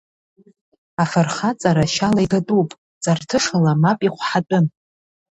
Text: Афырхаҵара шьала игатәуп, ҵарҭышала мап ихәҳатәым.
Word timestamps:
Афырхаҵара 1.01 1.85
шьала 1.93 2.21
игатәуп, 2.25 2.69
ҵарҭышала 3.03 3.73
мап 3.81 3.99
ихәҳатәым. 4.07 4.65